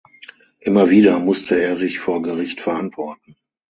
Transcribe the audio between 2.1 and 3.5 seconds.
Gericht verantworten.